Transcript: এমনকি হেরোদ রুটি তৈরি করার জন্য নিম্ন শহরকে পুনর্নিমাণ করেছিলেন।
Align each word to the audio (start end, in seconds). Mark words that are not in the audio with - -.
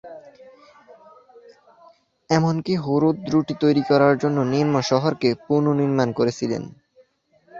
এমনকি 2.29 2.73
হেরোদ 2.77 3.17
রুটি 3.31 3.53
তৈরি 3.63 3.83
করার 3.89 4.13
জন্য 4.17 4.37
নিম্ন 4.53 4.75
শহরকে 4.89 5.29
পুনর্নিমাণ 5.45 6.09
করেছিলেন। 6.19 6.63